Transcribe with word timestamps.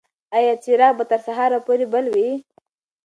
ایا 0.37 0.53
څراغ 0.63 0.93
به 0.97 1.03
تر 1.11 1.19
سهار 1.25 1.51
پورې 1.65 1.85
بل 1.93 2.05
وي؟ 2.13 2.29